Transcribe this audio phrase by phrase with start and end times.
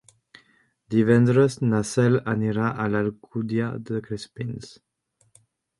[0.95, 4.77] Divendres na Cel anirà a l'Alcúdia de Crespins.